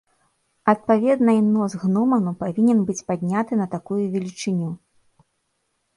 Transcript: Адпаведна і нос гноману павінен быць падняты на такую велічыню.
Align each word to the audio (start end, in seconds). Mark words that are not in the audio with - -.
Адпаведна 0.71 1.31
і 1.39 1.43
нос 1.57 1.75
гноману 1.83 2.31
павінен 2.41 2.79
быць 2.89 2.97
падняты 3.11 3.53
на 3.63 3.67
такую 3.77 4.03
велічыню. 4.15 4.69